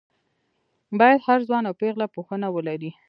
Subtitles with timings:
[0.99, 2.91] باید هر ځوان او پېغله پوهنه ولري